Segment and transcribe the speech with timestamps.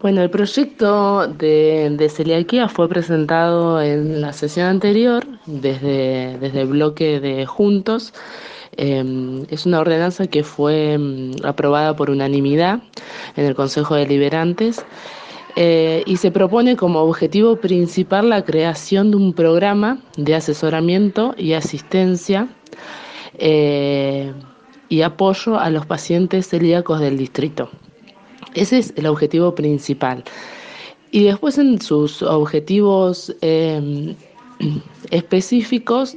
[0.00, 7.18] Bueno, el proyecto de, celiaquía fue presentado en la sesión anterior desde, desde el bloque
[7.18, 8.14] de Juntos.
[8.76, 12.80] Em, es una ordenanza que fue em, aprobada por unanimidad
[13.34, 14.86] en el Consejo de Liberantes
[15.56, 21.54] eh, y se propone como objetivo principal la creación de un programa de asesoramiento y
[21.54, 22.46] asistencia
[23.36, 24.32] eh,
[24.88, 27.68] y apoyo a los pacientes celíacos del distrito.
[28.54, 30.24] Ese es el objetivo principal.
[31.10, 34.14] Y después en sus objetivos em,
[35.10, 36.16] específicos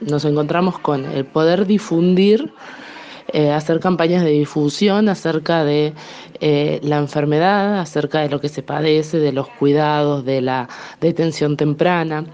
[0.00, 2.52] nos encontramos con el poder difundir,
[3.32, 5.94] eh, hacer campañas de difusión acerca de
[6.40, 10.68] eh, la enfermedad, acerca de lo que se padece, de los cuidados, de la
[11.00, 12.26] detención temprana.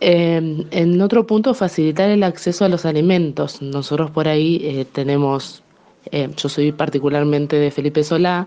[0.00, 3.62] Em, en otro punto, facilitar el acceso a los alimentos.
[3.62, 5.61] Nosotros por ahí eh, tenemos
[6.10, 8.46] eh, yo soy particularmente de Felipe Solá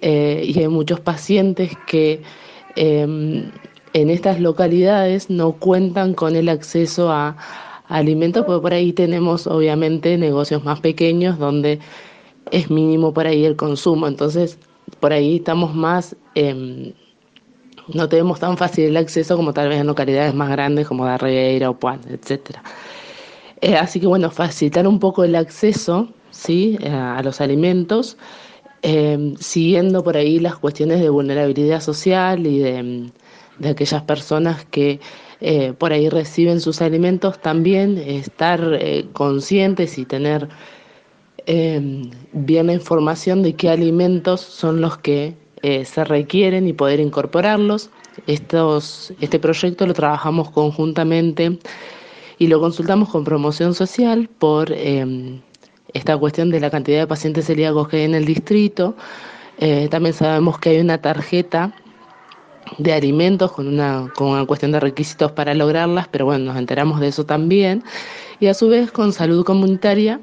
[0.00, 2.22] eh, y hay muchos pacientes que
[2.76, 3.50] em,
[3.94, 7.36] en estas localidades no cuentan con el acceso a,
[7.88, 11.78] alimentos, porque por ahí tenemos obviamente negocios más pequeños donde
[12.50, 14.06] es mínimo por ahí el consumo.
[14.08, 14.58] Entonces,
[15.00, 16.92] por ahí estamos más, em,
[17.88, 21.70] no tenemos tan fácil el acceso como tal vez en localidades más grandes como Darreira
[21.70, 22.56] o Puan, etc.
[23.60, 26.78] Eh, así que bueno, facilitar un poco el acceso ¿sí?
[26.84, 28.16] a los alimentos,
[28.82, 33.12] eh, siguiendo por ahí las cuestiones de vulnerabilidad social y de,
[33.64, 34.98] aquellas personas que
[35.40, 40.48] eh, por ahí reciben sus alimentos, también estar eh, conscientes y tener
[41.44, 47.90] bien la información de qué alimentos son los que se requieren y poder incorporarlos.
[48.28, 51.58] Estos, este proyecto lo trabajamos conjuntamente
[52.38, 54.72] y lo consultamos con promoción social por
[55.92, 58.96] esta cuestión de la cantidad de pacientes celíacos que hay en el distrito.
[59.58, 61.74] Eh, también sabemos que hay una tarjeta
[62.78, 67.00] de alimentos con una, con una cuestión de requisitos para lograrlas, pero bueno, nos enteramos
[67.00, 67.82] de eso también.
[68.40, 70.20] Y a su vez con salud comunitaria,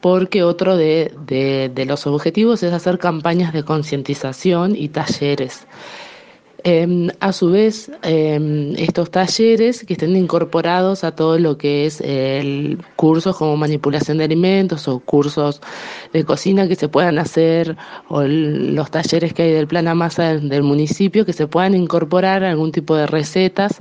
[0.00, 5.66] porque otro de, de los objetivos es hacer campañas de concientización y talleres.
[6.62, 12.00] Em, a su vez, em, estos talleres que estén incorporados a todo lo que es
[12.02, 15.60] el cursos como manipulación de alimentos o cursos
[16.12, 17.76] de cocina que se puedan hacer
[18.08, 22.72] o los talleres que hay del plan AMASA del municipio que se puedan incorporar algún
[22.72, 23.78] tipo de recetas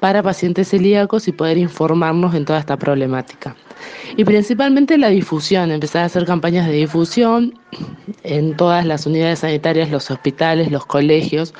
[0.00, 3.54] para pacientes celíacos y poder informarnos en toda esta problemática.
[4.16, 7.54] Y principalmente la difusión, empezar a hacer campañas de difusión
[8.22, 11.54] en todas las unidades sanitarias, los hospitales, los colegios,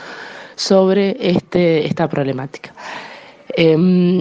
[0.58, 2.74] sobre este, esta problemática.
[3.50, 4.20] Em,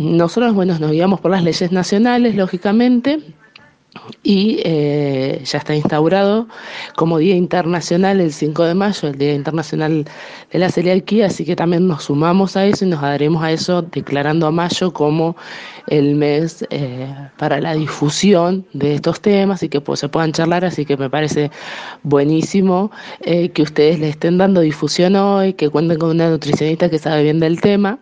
[0.00, 3.20] nosotros, bueno, nos guiamos por las leyes nacionales, lógicamente,
[4.22, 6.48] y eh, ya está instaurado
[6.96, 10.04] como Día Internacional el 5 de mayo, el Día Internacional
[10.52, 13.82] de la Celiaquía, así que también nos sumamos a eso y nos adheremos a eso
[13.82, 15.36] declarando a mayo como
[15.86, 20.64] el mes eh, para la difusión de estos temas y que pues, se puedan charlar,
[20.64, 21.50] así que me parece
[22.02, 22.90] buenísimo
[23.20, 27.22] eh, que ustedes le estén dando difusión hoy, que cuenten con una nutricionista que sabe
[27.24, 27.98] bien del tema.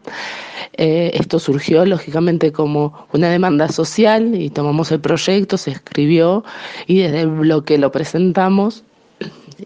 [0.74, 6.42] Eh, esto surgió lógicamente como una demanda social y tomamos el proyecto, se escribió
[6.86, 8.82] y desde el bloque lo presentamos.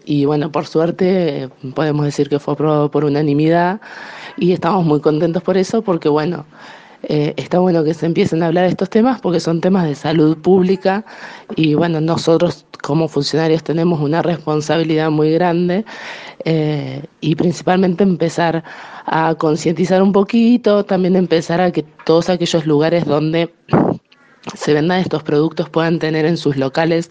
[0.05, 3.81] Y bueno, por suerte podemos decir que fue aprobado por unanimidad
[4.37, 6.45] y estamos muy contentos por eso porque bueno,
[7.03, 9.95] eh, está bueno que se empiecen a hablar de estos temas porque son temas de
[9.95, 11.05] salud pública
[11.55, 15.85] y bueno, nosotros como funcionarios tenemos una responsabilidad muy grande
[16.45, 18.63] eh, y principalmente empezar
[19.05, 23.51] a concientizar un poquito, también empezar a que todos aquellos lugares donde
[24.55, 27.09] se vendan estos productos puedan tener en sus locales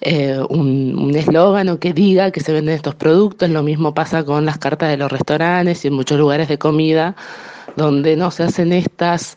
[0.00, 3.48] eh, un eslogan o que diga que se venden estos productos.
[3.50, 7.14] Lo mismo pasa con las cartas de los restaurantes y en muchos lugares de comida
[7.76, 9.36] donde no se hacen estas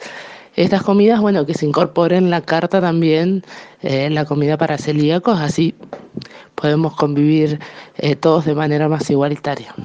[0.56, 3.44] estas comidas, bueno, que se incorporen en la carta también
[3.82, 5.76] eh, la comida para celíacos, así
[6.56, 7.60] podemos convivir
[7.98, 9.76] eh, todos de manera más igualitaria.